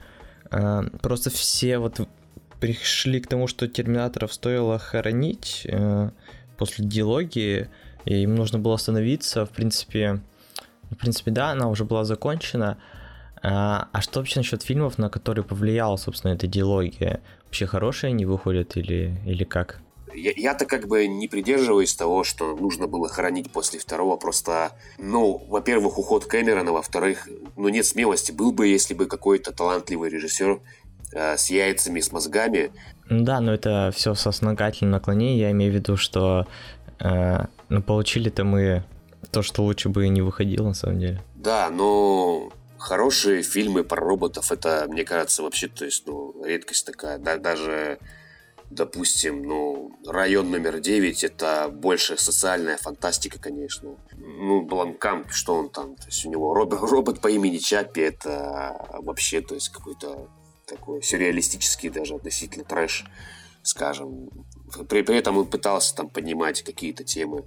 [0.51, 1.99] Э, просто все вот
[2.59, 6.09] пришли к тому, что терминаторов стоило хоронить э,
[6.57, 7.69] после диалогии,
[8.05, 9.45] и им нужно было остановиться.
[9.45, 10.21] В принципе,
[10.89, 12.77] в принципе, да, она уже была закончена.
[13.43, 17.21] А, а что вообще насчет фильмов, на которые повлияла, собственно, эта диалогия?
[17.45, 19.81] Вообще хорошие они выходят или, или как?
[20.17, 25.43] Я, то как бы не придерживаюсь того, что нужно было хоронить после второго, просто, ну,
[25.47, 28.31] во-первых, уход Кэмерона, во-вторых, ну, нет смелости.
[28.31, 30.59] Был бы, если бы какой-то талантливый режиссер
[31.13, 32.71] э, с яйцами, с мозгами.
[33.09, 36.47] Да, но это все со сногательным наклонением, я имею в виду, что
[36.99, 38.83] э, ну, получили-то мы
[39.31, 41.21] то, что лучше бы и не выходило, на самом деле.
[41.35, 47.17] Да, но хорошие фильмы про роботов, это, мне кажется, вообще, то есть, ну, редкость такая.
[47.17, 47.99] Да, даже
[48.69, 53.95] допустим, ну, район номер 9 это больше социальная фантастика, конечно.
[54.17, 58.75] Ну, Бланкамп, что он там, то есть у него робот, робот по имени Чаппи, это
[58.99, 60.29] вообще, то есть какой-то
[60.65, 63.05] такой сюрреалистический даже относительно трэш,
[63.63, 64.29] скажем.
[64.89, 67.45] При, при этом он пытался там поднимать какие-то темы.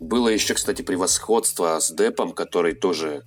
[0.00, 3.22] Было еще, кстати, превосходство с Депом, который тоже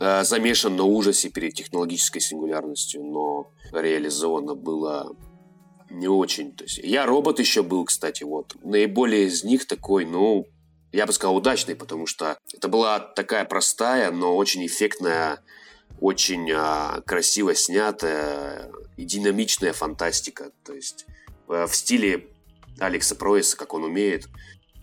[0.00, 5.14] э, замешан на ужасе перед технологической сингулярностью, но реализовано было
[5.98, 6.52] не очень.
[6.52, 8.54] То есть я робот еще был, кстати, вот.
[8.62, 10.46] Наиболее из них такой, ну,
[10.92, 15.40] я бы сказал, удачный, потому что это была такая простая, но очень эффектная,
[16.00, 20.50] очень а, красиво снятая и динамичная фантастика.
[20.64, 21.06] То есть
[21.48, 22.28] а, в стиле
[22.78, 24.28] Алекса Пройса, как он умеет.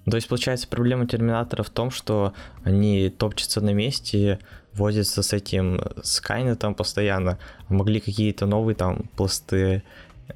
[0.06, 4.40] То есть, получается, проблема Терминатора в том, что они топчутся на месте,
[4.74, 7.38] возятся с этим Скайнетом постоянно,
[7.70, 9.84] могли какие-то новые там пласты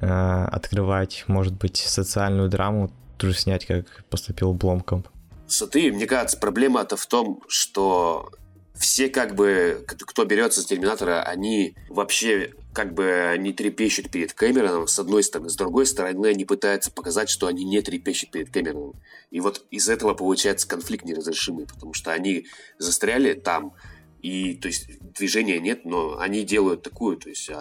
[0.00, 5.04] Э, открывать, может быть, социальную драму, тоже снять, как поступил Бломком.
[5.46, 8.30] Смотри, мне кажется, проблема-то в том, что
[8.74, 14.86] все как бы, кто берется за Терминатора, они вообще как бы не трепещут перед Кэмероном,
[14.86, 15.48] с одной стороны.
[15.48, 18.94] С другой стороны, они пытаются показать, что они не трепещут перед Кэмероном.
[19.30, 22.46] И вот из этого получается конфликт неразрешимый, потому что они
[22.78, 23.72] застряли там,
[24.20, 27.54] и, то есть, движения нет, но они делают такую, то есть, э,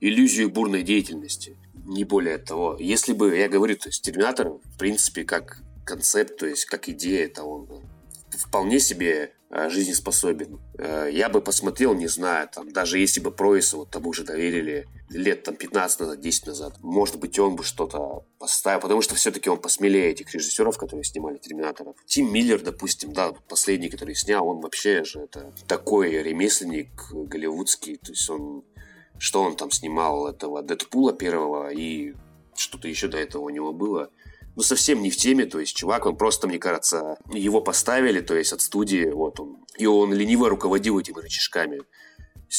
[0.00, 1.56] иллюзию бурной деятельности.
[1.86, 2.76] Не более того.
[2.78, 7.26] Если бы, я говорю, то есть, Терминатор, в принципе, как концепт, то есть, как идея,
[7.26, 7.68] это он
[8.30, 10.58] вполне себе Э, жизнеспособен.
[10.76, 14.88] Э, я бы посмотрел, не знаю, там, даже если бы Пройса вот тому же доверили
[15.08, 19.48] лет там 15 назад, 10 назад, может быть, он бы что-то поставил, потому что все-таки
[19.48, 21.94] он посмелее этих режиссеров, которые снимали Терминаторов.
[22.06, 28.10] Тим Миллер, допустим, да, последний, который снял, он вообще же это такой ремесленник голливудский, то
[28.10, 28.64] есть он
[29.18, 32.14] что он там снимал этого Дэдпула первого и
[32.54, 34.10] что-то еще до этого у него было
[34.56, 38.34] ну, совсем не в теме, то есть чувак, он просто, мне кажется, его поставили, то
[38.34, 41.82] есть от студии, вот он, и он лениво руководил этими рычажками.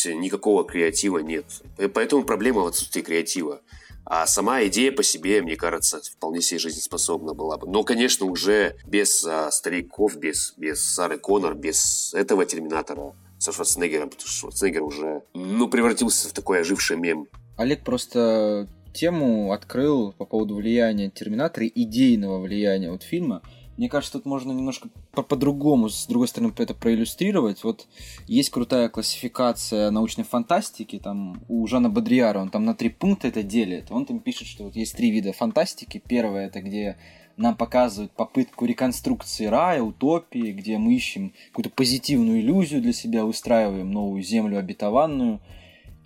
[0.05, 1.45] Никакого креатива нет.
[1.93, 3.61] Поэтому проблема в отсутствии креатива.
[4.05, 7.67] А сама идея по себе, мне кажется, вполне себе жизнеспособна была бы.
[7.67, 14.09] Но, конечно, уже без а, стариков, без, без Сары Коннор, без этого Терминатора со Шварценеггером,
[14.09, 17.27] потому что Шварценеггер уже, ну, превратился в такой оживший мем.
[17.57, 23.41] Олег просто тему открыл по поводу влияния Терминатора, идейного влияния вот фильма.
[23.77, 27.63] Мне кажется, тут можно немножко по-другому, с другой стороны, это проиллюстрировать.
[27.63, 27.87] Вот
[28.25, 33.43] есть крутая классификация научной фантастики, там у Жана Бодрияра, он там на три пункта это
[33.43, 33.91] делит.
[33.91, 36.01] Он там пишет, что вот есть три вида фантастики.
[36.03, 36.97] Первое это где
[37.37, 43.91] нам показывают попытку реконструкции рая, утопии, где мы ищем какую-то позитивную иллюзию для себя, устраиваем
[43.91, 45.39] новую землю обетованную–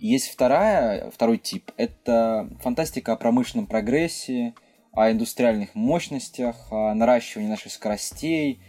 [0.02, 1.70] есть вторая, второй тип.
[1.76, 4.52] Это фантастика о промышленном прогрессе,
[4.90, 8.60] о индустриальных мощностях, о наращивании наших скоростей,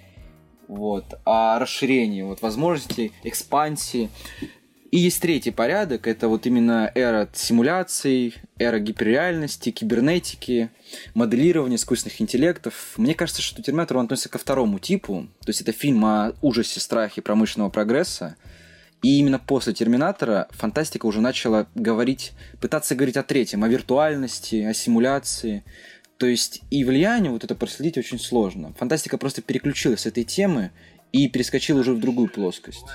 [0.67, 4.12] вот, о расширении вот, возможностей, экспансии.
[4.93, 10.69] И есть третий порядок, это вот именно эра симуляций, эра гиперреальности, кибернетики,
[11.15, 12.93] моделирования искусственных интеллектов.
[12.97, 16.79] Мне кажется, что Терминатор он относится ко второму типу, то есть это фильм о ужасе,
[16.79, 18.36] страхе промышленного прогресса,
[19.01, 24.75] и именно после Терминатора фантастика уже начала говорить, пытаться говорить о третьем, о виртуальности, о
[24.75, 25.63] симуляции.
[26.17, 28.75] То есть и влияние вот это проследить очень сложно.
[28.77, 30.69] Фантастика просто переключилась с этой темы
[31.12, 32.86] и перескочила уже в другую плоскость.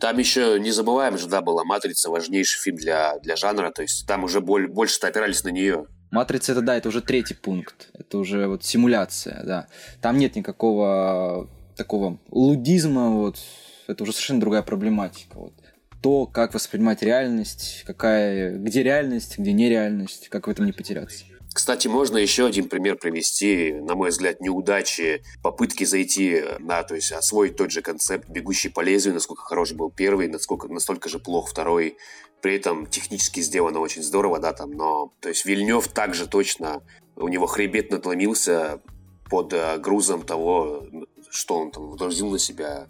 [0.00, 4.06] Там еще, не забываем же, да, была «Матрица» важнейший фильм для, для жанра, то есть
[4.06, 5.86] там уже боль, больше опирались на нее.
[6.10, 9.66] «Матрица» это, да, это уже третий пункт, это уже вот симуляция, да.
[10.00, 13.38] Там нет никакого такого лудизма, вот,
[13.86, 15.38] это уже совершенно другая проблематика.
[15.38, 15.54] Вот.
[16.02, 21.24] То, как воспринимать реальность, какая, где реальность, где нереальность, как в этом не потеряться.
[21.52, 27.10] Кстати, можно еще один пример привести, на мой взгляд, неудачи, попытки зайти на, то есть
[27.12, 31.48] освоить тот же концепт «Бегущий по лезвию», насколько хорош был первый, насколько, настолько же плох
[31.48, 31.96] второй.
[32.42, 36.82] При этом технически сделано очень здорово, да, там, но, то есть Вильнев также точно,
[37.16, 38.80] у него хребет надломился
[39.28, 40.86] под э, грузом того,
[41.30, 42.88] что он там вложил на себя.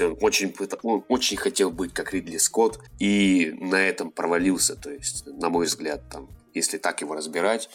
[0.00, 5.26] Он очень, он очень хотел быть как Ридли Скотт и на этом провалился, то есть,
[5.26, 7.68] на мой взгляд, там, если так его разбирать.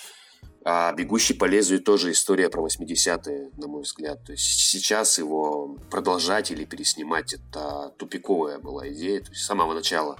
[0.65, 4.23] А «Бегущий по лезвию» тоже история про 80-е, на мой взгляд.
[4.23, 9.73] То есть сейчас его продолжать или переснимать– это тупиковая была идея, то есть с самого
[9.73, 10.17] начала.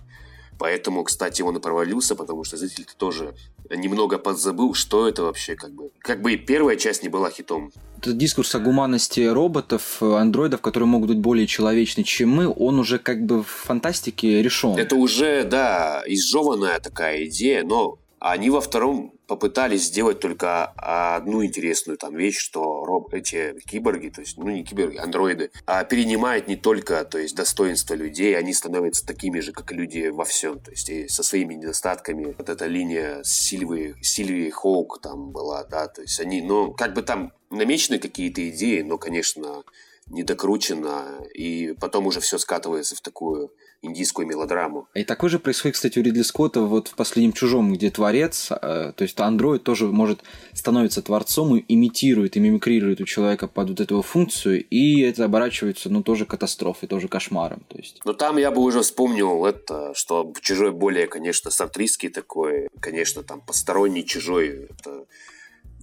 [0.60, 3.36] Поэтому, кстати, он и провалился, потому что зритель тоже
[3.70, 5.92] немного подзабыл, что это вообще как бы.
[6.00, 7.72] Как бы и первая часть не была хитом.
[7.98, 13.00] Этот дискурс о гуманности роботов, андроидов, которые могут быть более человечны, чем мы, он уже
[13.00, 14.78] как бы в фантастике решен.
[14.78, 21.98] Это уже, да, изжеванная такая идея, но они во втором попытались сделать только одну интересную
[21.98, 26.56] там вещь, что роб, эти киборги, то есть, ну не киборги, андроиды, а перенимают не
[26.56, 30.90] только, то есть, достоинства людей, они становятся такими же, как люди во всем, то есть,
[30.90, 32.34] и со своими недостатками.
[32.38, 37.02] Вот эта линия Сильвии, Сильвии Хоук там была, да, то есть, они, ну, как бы
[37.02, 39.64] там намечены какие-то идеи, но, конечно,
[40.08, 43.52] недокручено, и потом уже все скатывается в такую
[43.84, 44.88] индийскую мелодраму.
[44.94, 48.94] И такое же происходит, кстати, у Ридли Скотта вот в «Последнем чужом», где творец, э,
[48.96, 53.80] то есть андроид тоже может становиться творцом и имитирует и мимикрирует у человека под вот
[53.80, 57.64] эту функцию, и это оборачивается, ну, тоже катастрофой, тоже кошмаром.
[57.68, 58.02] То есть.
[58.06, 63.42] Но там я бы уже вспомнил это, что чужой более, конечно, сартристский такой, конечно, там
[63.42, 65.06] посторонний чужой, это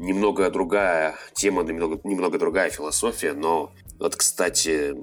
[0.00, 4.94] немного другая тема, немного, немного другая философия, но вот, кстати,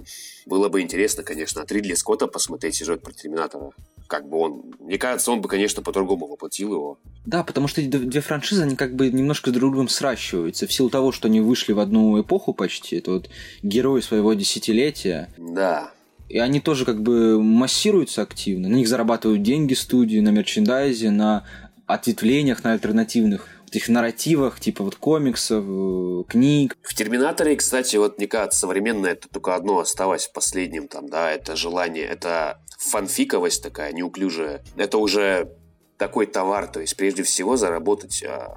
[0.47, 3.71] было бы интересно, конечно, от Ридли Скотта посмотреть сюжет про Терминатора.
[4.07, 4.73] Как бы он...
[4.79, 6.99] Мне кажется, он бы, конечно, по-другому воплотил его.
[7.25, 10.65] Да, потому что эти две франшизы, они как бы немножко друг другом сращиваются.
[10.65, 12.95] В силу того, что они вышли в одну эпоху почти.
[12.95, 13.29] Это вот
[13.62, 15.29] герои своего десятилетия.
[15.38, 15.91] Да.
[16.29, 18.67] и они тоже как бы массируются активно.
[18.69, 21.45] На них зарабатывают деньги студии, на мерчендайзе, на
[21.86, 26.77] ответвлениях, на альтернативных этих нарративах, типа вот комиксов, э, книг.
[26.82, 31.32] В «Терминаторе», кстати, вот мне кажется, современное это только одно осталось в последнем там, да,
[31.32, 34.63] это желание, это фанфиковость такая неуклюжая.
[34.75, 35.51] Это уже
[35.97, 38.56] такой товар, то есть прежде всего заработать а,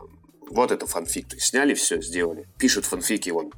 [0.51, 1.29] вот это фанфик.
[1.29, 2.47] То есть сняли все, сделали.
[2.59, 3.53] Пишут фанфики, вон,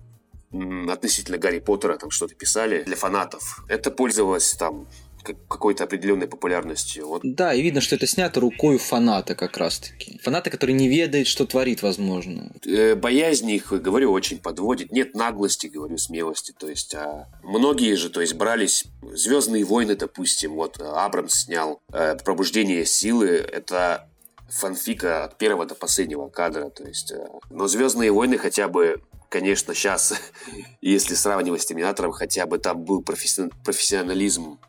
[0.89, 3.65] относительно Гарри Поттера там что-то писали для фанатов.
[3.69, 4.87] Это пользовалось там
[5.23, 7.07] какой-то определенной популярностью.
[7.07, 7.23] Вот.
[7.25, 10.19] Да, и видно, что это снято рукой фаната как раз-таки.
[10.23, 12.53] Фаната, который не ведает, что творит, возможно.
[12.67, 14.93] Э, боязнь их, говорю, очень подводит.
[14.93, 16.53] Нет наглости, говорю, смелости.
[16.59, 22.17] То есть а многие же, то есть брались Звездные войны, допустим, вот Абрамс снял э,
[22.25, 23.29] Пробуждение силы.
[23.29, 24.09] Это
[24.49, 26.71] фанфика от первого до последнего кадра.
[26.71, 29.01] То есть, э, но Звездные войны хотя бы
[29.33, 30.15] конечно, сейчас,
[30.83, 34.61] если сравнивать с Терминатором, хотя бы там был профессионализм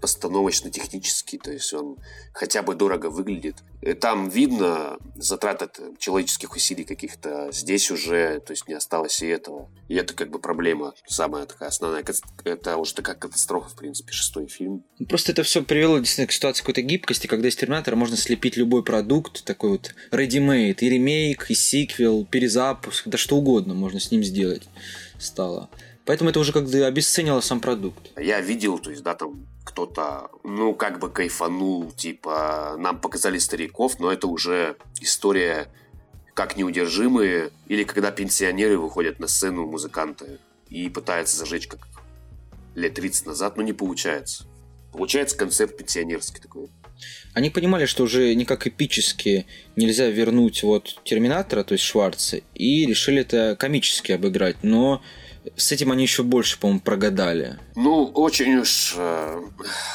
[0.00, 1.96] постановочно-технический, то есть он
[2.32, 3.56] хотя бы дорого выглядит.
[3.82, 7.50] И там видно затраты человеческих усилий каких-то.
[7.52, 9.70] Здесь уже, то есть не осталось и этого.
[9.88, 12.04] И это как бы проблема самая такая основная.
[12.44, 14.84] Это уже такая катастрофа, в принципе, шестой фильм.
[14.98, 18.56] Ну, просто это все привело действительно к ситуации какой-то гибкости, когда из Терминатора можно слепить
[18.56, 24.10] любой продукт, такой вот ready-made, и ремейк, и сиквел, перезапуск, да что угодно можно с
[24.10, 24.62] ним сделать
[25.18, 25.68] стало.
[26.08, 28.12] Поэтому это уже как бы обесценило сам продукт.
[28.18, 34.00] Я видел, то есть, да, там кто-то, ну, как бы кайфанул, типа, нам показали стариков,
[34.00, 35.68] но это уже история
[36.32, 40.38] как неудержимые, или когда пенсионеры выходят на сцену музыканты
[40.70, 41.86] и пытаются зажечь как
[42.74, 44.46] лет 30 назад, но не получается.
[44.92, 46.70] Получается концепт пенсионерский такой.
[47.34, 49.44] Они понимали, что уже никак эпически
[49.76, 55.02] нельзя вернуть вот Терминатора, то есть Шварца, и решили это комически обыграть, но
[55.56, 57.58] с этим они еще больше, по-моему, прогадали.
[57.74, 59.40] Ну, очень уж э,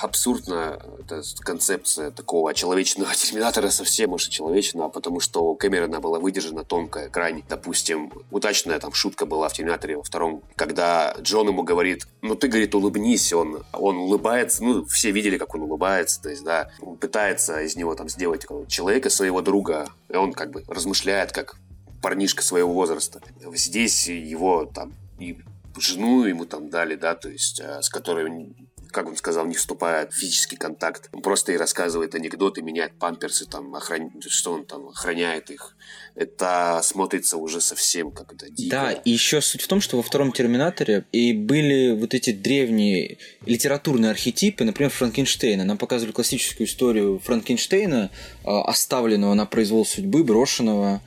[0.02, 6.63] абсурдна эта концепция такого человечного терминатора, совсем уж человечного, потому что у Кэмерона была выдержана
[6.63, 7.44] тонкая грань.
[7.50, 12.48] Допустим, удачная там шутка была в терминаторе во втором, когда Джон ему говорит, ну ты,
[12.48, 16.98] говорит, улыбнись, он, он улыбается, ну, все видели, как он улыбается, то есть, да, он
[16.98, 21.56] пытается из него там сделать человека, своего друга, и он как бы размышляет, как
[22.02, 23.22] парнишка своего возраста.
[23.54, 25.38] Здесь его там и
[25.77, 28.53] жену ему там дали, да, то есть э, с которой
[28.93, 31.09] как он сказал, не вступает в физический контакт.
[31.12, 34.12] Он просто и рассказывает анекдоты, меняет памперсы, там, охран...
[34.27, 35.75] что он там охраняет их.
[36.15, 38.69] Это смотрится уже совсем как это дико.
[38.69, 43.17] Да, и еще суть в том, что во втором Терминаторе и были вот эти древние
[43.45, 45.65] литературные архетипы, например, Франкенштейна.
[45.65, 51.01] Нам показывали классическую историю Франкенштейна, э, оставленного на произвол судьбы, брошенного,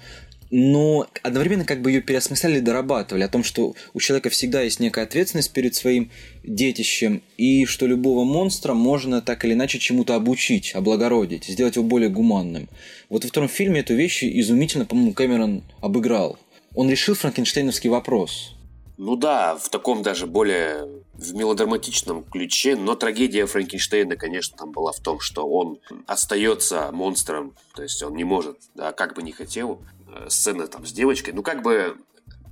[0.51, 5.05] но одновременно как бы ее переосмысляли, дорабатывали о том, что у человека всегда есть некая
[5.05, 6.11] ответственность перед своим
[6.45, 12.09] детищем, и что любого монстра можно так или иначе чему-то обучить, облагородить, сделать его более
[12.09, 12.69] гуманным.
[13.09, 16.39] Вот во втором фильме эту вещь изумительно, по-моему, Кэмерон обыграл.
[16.75, 18.53] Он решил франкенштейновский вопрос.
[18.99, 24.93] Ну да, в таком даже более в мелодраматичном ключе, но трагедия Франкенштейна, конечно, там была
[24.93, 29.33] в том, что он остается монстром, то есть он не может, да, как бы не
[29.33, 29.81] хотел,
[30.29, 31.97] сцена там с девочкой, ну как бы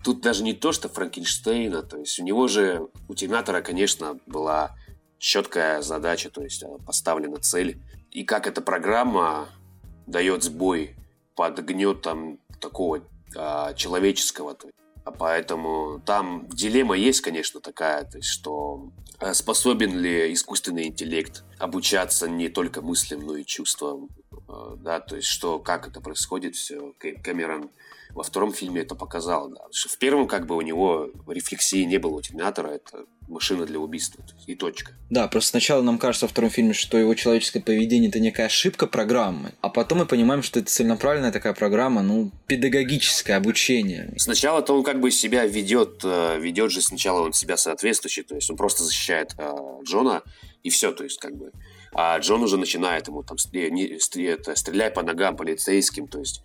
[0.03, 4.77] тут даже не то, что Франкенштейна, то есть у него же, у Терминатора, конечно, была
[5.19, 7.81] четкая задача, то есть э, поставлена цель.
[8.11, 9.49] И как эта программа
[10.07, 10.95] дает сбой
[11.35, 13.01] под гнетом такого
[13.37, 14.55] а, человеческого.
[14.55, 14.79] То есть.
[15.19, 18.91] Поэтому там дилемма есть, конечно, такая, то есть, что
[19.21, 24.09] э, способен ли искусственный интеллект обучаться не только мыслям, но и чувствам
[24.49, 26.93] Э, да, то есть что, как это происходит все.
[26.99, 27.71] Кэмерон
[28.15, 29.63] во втором фильме это показал, да.
[29.73, 34.25] В первом как бы у него рефлексии не было у Терминатора, это машина для убийства,
[34.47, 34.93] и точка.
[35.11, 38.87] Да, просто сначала нам кажется во втором фильме, что его человеческое поведение это некая ошибка
[38.87, 44.15] программы, а потом мы понимаем, что это целенаправленная такая программа, ну, педагогическое обучение.
[44.17, 48.51] Сначала-то он как бы себя ведет, э, ведет же сначала он себя соответствующий, то есть
[48.51, 49.53] он просто защищает э,
[49.85, 50.23] Джона,
[50.63, 51.51] и все, то есть как бы
[51.95, 56.43] а Джон уже начинает ему там стреляй по ногам полицейским, то есть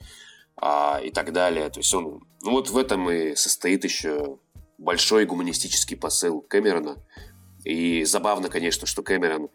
[0.61, 1.69] а, и так далее.
[1.69, 4.39] То есть он, ну вот в этом и состоит еще
[4.77, 6.97] большой гуманистический посыл Кэмерона.
[7.63, 9.49] И забавно, конечно, что Кэмерон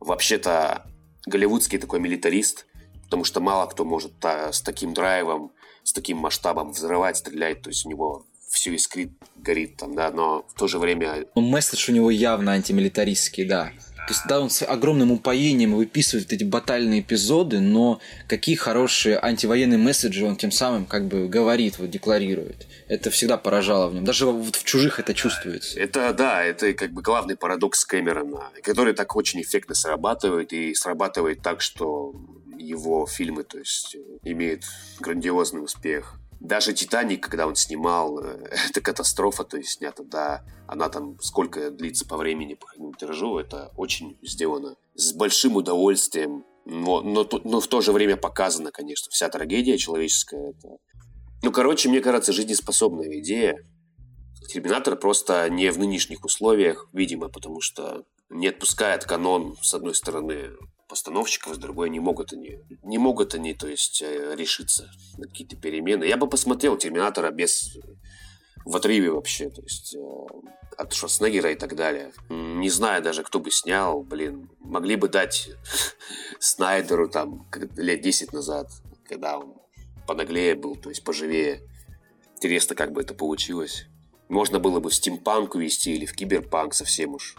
[0.00, 0.86] вообще-то
[1.26, 2.66] голливудский такой милитарист,
[3.04, 7.70] потому что мало кто может та, с таким драйвом, с таким масштабом взрывать, стрелять, то
[7.70, 11.26] есть у него все искрит, горит там, да, но в то же время...
[11.34, 13.72] Месседж у него явно антимилитаристский, да.
[14.06, 19.78] То есть, да, он с огромным упоением выписывает эти батальные эпизоды, но какие хорошие антивоенные
[19.78, 22.68] месседжи он тем самым как бы говорит, вот декларирует.
[22.86, 24.04] Это всегда поражало в нем.
[24.04, 25.80] Даже вот в чужих это чувствуется.
[25.80, 31.42] Это, да, это как бы главный парадокс Кэмерона, который так очень эффектно срабатывает и срабатывает
[31.42, 32.14] так, что
[32.58, 34.62] его фильмы, то есть, имеют
[35.00, 36.14] грандиозный успех.
[36.40, 41.70] Даже «Титаник», когда он снимал, э, это катастрофа, то есть снята, да, она там сколько
[41.70, 42.66] длится по времени, по
[42.98, 48.72] тиражу, это очень сделано с большим удовольствием, но, но, но в то же время показана,
[48.72, 50.50] конечно, вся трагедия человеческая.
[50.50, 50.78] Это...
[51.42, 53.56] Ну, короче, мне кажется, жизнеспособная идея.
[54.48, 60.50] Терминатор просто не в нынешних условиях, видимо, потому что не отпускает канон, с одной стороны,
[60.88, 65.56] постановщиков, с другой не могут они, не могут они, то есть, э, решиться на какие-то
[65.56, 66.04] перемены.
[66.04, 67.76] Я бы посмотрел Терминатора без
[68.64, 70.00] в отрыве вообще, то есть э,
[70.76, 72.12] от Шварценеггера и так далее.
[72.28, 75.50] Не знаю даже, кто бы снял, блин, могли бы дать
[76.40, 78.70] Снайдеру там лет 10 назад,
[79.08, 79.54] когда он
[80.06, 81.62] понаглее был, то есть поживее.
[82.36, 83.86] Интересно, как бы это получилось.
[84.28, 87.36] Можно было бы в стимпанк увести или в киберпанк совсем уж.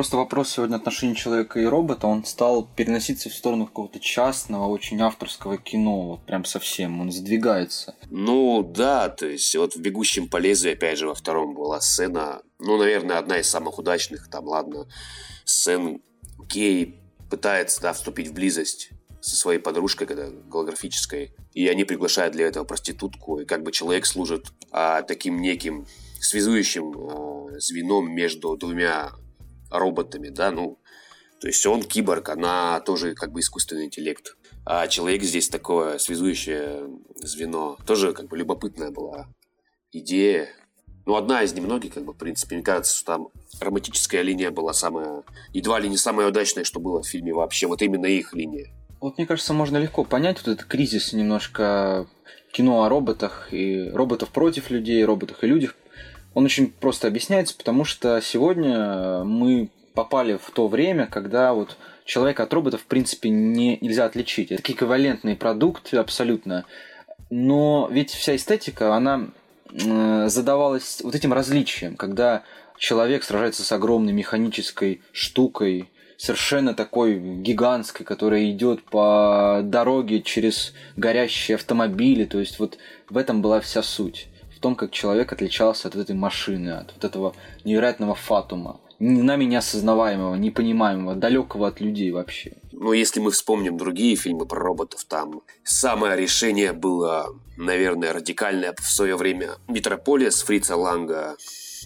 [0.00, 4.98] Просто вопрос сегодня отношений человека и робота, он стал переноситься в сторону какого-то частного, очень
[5.02, 7.94] авторского кино, вот прям совсем, он сдвигается.
[8.08, 12.40] Ну да, то есть вот в «Бегущем по лезвию», опять же, во втором была сцена,
[12.58, 14.88] ну, наверное, одна из самых удачных, там, ладно,
[15.44, 16.00] сцен
[16.48, 16.98] Кей
[17.28, 22.64] пытается, да, вступить в близость со своей подружкой, когда голографической, и они приглашают для этого
[22.64, 25.86] проститутку, и как бы человек служит а, таким неким
[26.22, 29.12] связующим а, звеном между двумя
[29.70, 30.78] роботами, да, ну,
[31.40, 34.36] то есть он киборг, она тоже как бы искусственный интеллект.
[34.66, 37.78] А человек здесь такое связующее звено.
[37.86, 39.26] Тоже как бы любопытная была
[39.90, 40.48] идея.
[41.06, 44.74] Ну, одна из немногих, как бы, в принципе, мне кажется, что там романтическая линия была
[44.74, 45.22] самая,
[45.54, 47.66] едва ли не самая удачная, что было в фильме вообще.
[47.66, 48.68] Вот именно их линия.
[49.00, 52.06] Вот мне кажется, можно легко понять вот этот кризис немножко
[52.52, 55.74] кино о роботах и роботов против людей, роботах и людях
[56.34, 62.44] он очень просто объясняется, потому что сегодня мы попали в то время, когда вот человека
[62.44, 64.52] от робота в принципе не, нельзя отличить.
[64.52, 66.64] Это эквивалентные продукты абсолютно.
[67.30, 69.28] Но ведь вся эстетика, она
[69.72, 72.42] э, задавалась вот этим различием, когда
[72.78, 81.56] человек сражается с огромной механической штукой, совершенно такой гигантской, которая идет по дороге через горящие
[81.56, 82.24] автомобили.
[82.24, 82.78] То есть вот
[83.08, 84.29] в этом была вся суть
[84.60, 87.34] в том, как человек отличался от этой машины, от вот этого
[87.64, 92.52] невероятного фатума, нами неосознаваемого, непонимаемого, далекого от людей вообще.
[92.70, 98.84] Ну, если мы вспомним другие фильмы про роботов, там самое решение было, наверное, радикальное в
[98.84, 99.52] свое время.
[99.66, 101.36] Метрополис Фрица Ланга,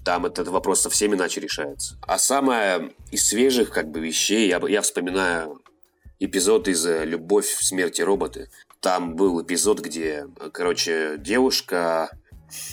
[0.05, 1.97] там этот вопрос совсем иначе решается.
[2.03, 5.62] А самое из свежих как бы вещей, я, я вспоминаю
[6.18, 8.51] эпизод из «Любовь, смерти роботы».
[8.81, 12.11] Там был эпизод, где, короче, девушка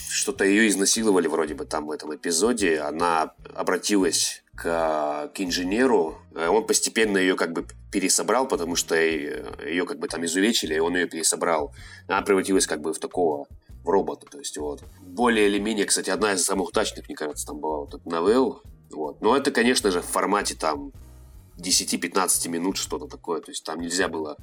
[0.09, 2.79] что-то ее изнасиловали вроде бы там в этом эпизоде.
[2.79, 6.19] Она обратилась к, к инженеру.
[6.35, 10.95] Он постепенно ее как бы пересобрал, потому что ее как бы там изувечили, и он
[10.95, 11.73] ее пересобрал.
[12.07, 13.47] Она превратилась как бы в такого
[13.83, 14.83] в робота, то есть вот.
[15.01, 18.61] Более или менее, кстати, одна из самых удачных, мне кажется, там была вот эта новелла.
[18.91, 19.21] Вот.
[19.21, 20.91] Но это, конечно же, в формате там
[21.57, 23.41] 10-15 минут что-то такое.
[23.41, 24.37] То есть там нельзя было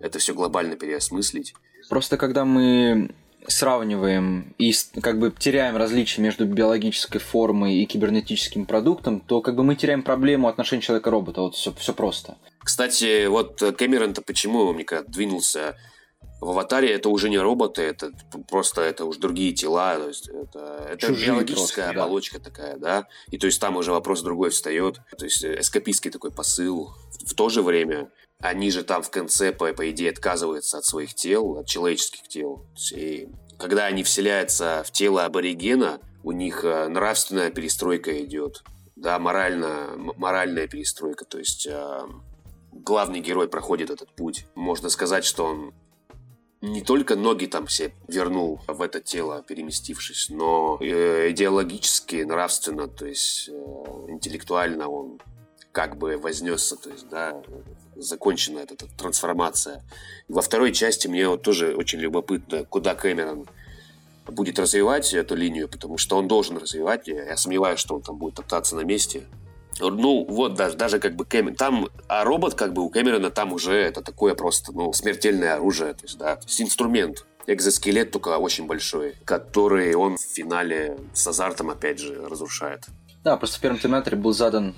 [0.00, 1.54] это все глобально переосмыслить.
[1.88, 3.10] Просто когда мы
[3.46, 9.64] сравниваем и как бы теряем различия между биологической формой и кибернетическим продуктом, то как бы
[9.64, 11.40] мы теряем проблему отношений человека-робота.
[11.42, 12.36] Вот все, все просто.
[12.58, 15.76] Кстати, вот Кэмерон-то почему, мне кажется, двинулся
[16.40, 18.12] в аватаре это уже не роботы, это
[18.48, 22.44] просто это уже другие тела, то есть это, это биологическая просто, оболочка да.
[22.44, 23.08] такая, да.
[23.30, 25.00] И то есть там уже вопрос другой встает.
[25.16, 26.92] То есть эскапистский такой посыл.
[27.10, 28.10] В, в то же время
[28.40, 32.66] они же там в конце, по, по идее, отказываются от своих тел, от человеческих тел.
[32.92, 33.28] И
[33.58, 38.62] когда они вселяются в тело аборигена, у них э, нравственная перестройка идет,
[38.96, 42.00] да, морально, моральная перестройка, то есть э,
[42.72, 44.46] главный герой проходит этот путь.
[44.54, 45.74] Можно сказать, что он
[46.60, 53.06] не только ноги там все вернул в это тело, переместившись, но э, идеологически, нравственно, то
[53.06, 53.52] есть э,
[54.08, 55.20] интеллектуально он
[55.72, 57.40] как бы вознесся, то есть, да,
[58.02, 59.82] закончена эта, эта трансформация.
[60.28, 63.46] Во второй части мне вот тоже очень любопытно, куда Кэмерон
[64.26, 67.08] будет развивать эту линию, потому что он должен развивать.
[67.08, 69.24] Я, я сомневаюсь, что он там будет топтаться на месте.
[69.80, 71.54] Ну, вот даже, даже как бы Кэмерон.
[71.54, 75.94] Там, а робот как бы у Кэмерона там уже это такое просто, ну, смертельное оружие.
[75.94, 77.24] То есть, да, то есть инструмент.
[77.46, 82.84] Экзоскелет только очень большой, который он в финале с азартом опять же разрушает.
[83.24, 84.74] Да, просто в первом Терминаторе был задан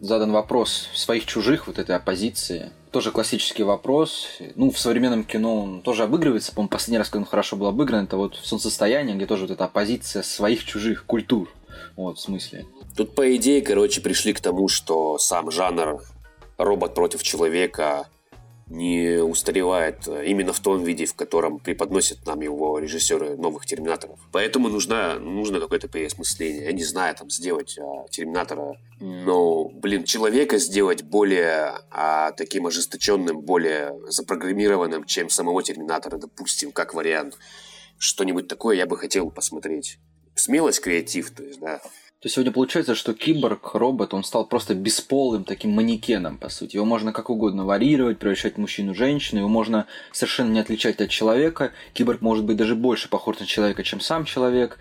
[0.00, 2.70] задан вопрос своих-чужих, вот этой оппозиции.
[2.90, 4.26] Тоже классический вопрос.
[4.54, 6.52] Ну, в современном кино он тоже обыгрывается.
[6.52, 9.50] По-моему, последний раз, когда он хорошо был обыгран, это вот в «Солнцестоянии», где тоже вот
[9.50, 11.50] эта оппозиция своих-чужих культур.
[11.96, 12.66] Вот, в смысле.
[12.96, 16.02] Тут, по идее, короче, пришли к тому, что сам жанр
[16.58, 18.06] робот против человека
[18.66, 24.18] не устаревает именно в том виде, в котором преподносят нам его режиссеры новых Терминаторов.
[24.32, 26.64] Поэтому нужно, нужно какое-то переосмысление.
[26.64, 33.40] Я не знаю, там, сделать а, Терминатора, но, блин, человека сделать более а, таким ожесточенным,
[33.40, 37.36] более запрограммированным, чем самого Терминатора, допустим, как вариант.
[37.98, 39.98] Что-нибудь такое я бы хотел посмотреть.
[40.34, 41.80] Смелость, креатив, то есть, да.
[42.22, 46.76] То есть сегодня получается, что киборг, робот, он стал просто бесполым таким манекеном, по сути.
[46.76, 51.10] Его можно как угодно варьировать, превращать в мужчину, женщину, его можно совершенно не отличать от
[51.10, 51.72] человека.
[51.94, 54.78] Киборг может быть даже больше похож на человека, чем сам человек.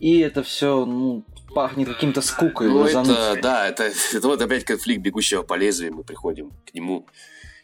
[0.00, 1.22] И это все, ну,
[1.54, 2.68] пахнет каким-то скукой.
[2.68, 7.06] Ну, это, да, это, это вот опять конфликт бегущего по лезвию, мы приходим к нему.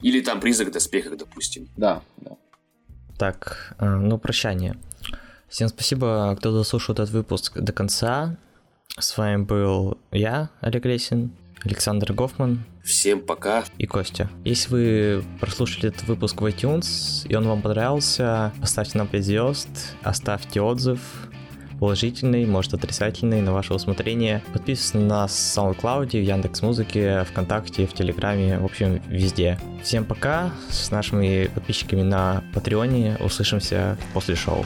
[0.02, 1.68] Или там призрак в доспехах, допустим.
[1.76, 2.36] Да, да.
[3.18, 4.76] Так, э, ну, прощание.
[5.48, 8.36] Всем спасибо, кто дослушал этот выпуск до конца.
[8.98, 11.32] С вами был я, Олег Лесин,
[11.64, 12.64] Александр Гофман.
[12.82, 13.64] Всем пока.
[13.78, 14.30] И Костя.
[14.44, 19.68] Если вы прослушали этот выпуск в iTunes, и он вам понравился, поставьте нам 5 звезд,
[20.02, 21.00] оставьте отзыв,
[21.78, 24.42] положительный, может отрицательный, на ваше усмотрение.
[24.52, 29.58] Подписывайтесь на нас в SoundCloud, в Яндекс.Музыке, ВКонтакте, в Телеграме, в общем, везде.
[29.82, 34.64] Всем пока, с нашими подписчиками на Патреоне, услышимся после шоу.